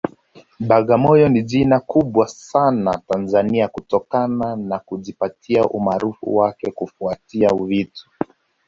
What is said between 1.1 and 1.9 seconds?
ni jina